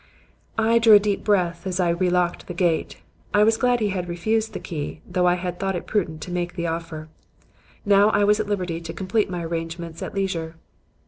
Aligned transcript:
"I 0.57 0.79
drew 0.79 0.95
a 0.95 0.99
deep 0.99 1.23
breath 1.23 1.67
as 1.67 1.79
I 1.79 1.89
re 1.89 2.09
locked 2.09 2.47
the 2.47 2.55
gate. 2.55 2.97
I 3.35 3.43
was 3.43 3.55
glad 3.57 3.79
he 3.79 3.89
had 3.89 4.09
refused 4.09 4.53
the 4.53 4.59
key, 4.59 4.99
though 5.05 5.27
I 5.27 5.35
had 5.35 5.59
thought 5.59 5.75
it 5.75 5.85
prudent 5.85 6.21
to 6.21 6.31
make 6.31 6.55
the 6.55 6.65
offer. 6.65 7.07
Now 7.85 8.09
I 8.09 8.23
was 8.23 8.39
at 8.39 8.47
liberty 8.49 8.81
to 8.81 8.93
complete 8.93 9.29
my 9.29 9.43
arrangements 9.45 10.01
at 10.01 10.15
leisure. 10.15 10.55